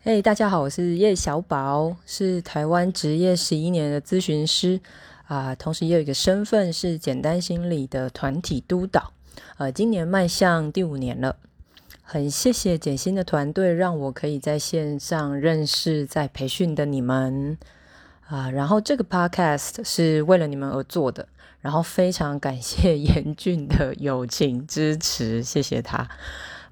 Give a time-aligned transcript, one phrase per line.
[0.00, 4.80] 嘿，大家好，我是叶小宝，是台湾职业十一年的咨询师
[5.26, 9.12] 啊，同时也有一个身份是简单心理的团体督导，
[9.56, 11.36] 呃，今年迈向第五年了，
[12.00, 17.58] 很谢谢简心的团队，让我可以在线上认识在培训的你们
[18.28, 21.26] 啊，然后这个 podcast 是为了你们而做的，
[21.60, 26.08] 然后非常感谢严峻的友情支持，谢谢他。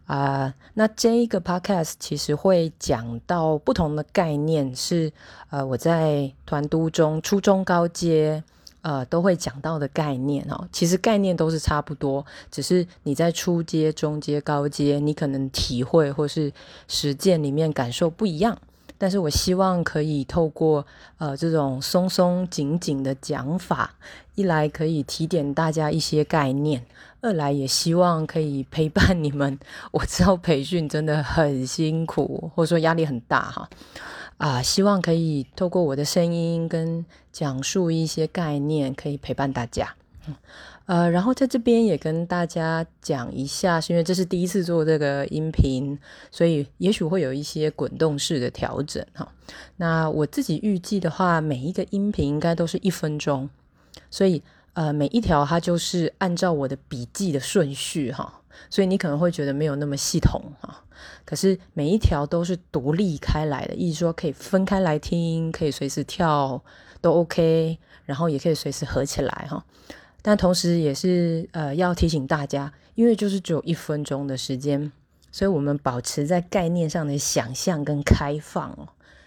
[0.06, 5.12] 啊，那这一个 podcast 其实会讲到不同的概念，是
[5.50, 8.42] 呃我在团都中初中高阶
[8.82, 10.68] 呃都会讲到的概念哦。
[10.70, 16.52] 其实概念都是差不多，只是你在初阶、中阶、高阶，你可能体会或是
[16.86, 18.56] 实践里面感受不一样。
[18.98, 20.86] 但是我希望可以透过
[21.18, 23.94] 呃这种松松紧紧的讲法，
[24.34, 26.84] 一来可以提点大家一些概念，
[27.20, 29.58] 二来也希望可以陪伴你们。
[29.92, 33.68] 我知道培训真的很辛苦，或者说压力很大哈，
[34.38, 39.94] 啊，希望可以透过我的声音跟讲述一些概念，可以陪伴大家。
[40.86, 45.98] 呃，然后在这边也跟大家讲一下，是因为这是第一次做这个音频，
[46.30, 49.28] 所以也许会有一些滚动式的调整哈。
[49.76, 53.50] 那我自己预计的话，每一个音频应该都是一分钟，
[54.10, 54.42] 所以
[54.74, 60.84] 呃，每一条它就是按照我的笔记的顺序哈，所以你可能会觉得没有那么系统哈。
[61.24, 66.62] 可是每一条都是独立开来的，意思说可以分开来听，可以随时跳
[67.00, 69.64] 都 OK，然后也可以随时合起来哈。
[70.26, 74.90] 但同时也是呃要提醒大家，因为就是只有一分钟的时间，
[75.30, 78.76] 所以我们保持在概念上的想象跟开放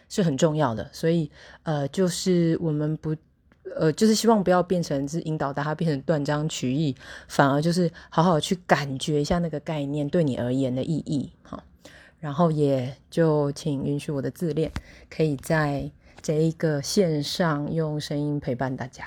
[0.09, 0.89] 是很重要的。
[0.91, 1.31] 所以
[1.63, 3.15] 呃就是我们不
[3.77, 6.93] 呃就是希望不要变成是引导大家变成断章取义，
[7.29, 11.63] 反而就是好好去感觉一下那个概念对你而言的意义哈。
[12.19, 14.69] 然后也就请允许我的自恋，
[15.09, 15.89] 可以在
[16.21, 19.05] 这一个线上用声音陪伴大家。